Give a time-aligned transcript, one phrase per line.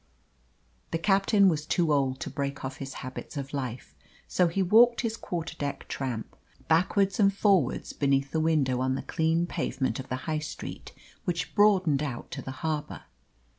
[0.89, 3.93] The captain was too old to break off his habits of life,
[4.27, 6.35] so he walked his quarter deck tramp,
[6.67, 10.91] backwards and forwards beneath the window on the clean pavement of the High Street,
[11.25, 13.03] which broadened out to the harbour.